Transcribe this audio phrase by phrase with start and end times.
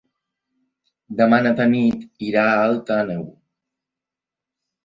[1.19, 3.23] Demà na Tanit irà a Alt Àneu.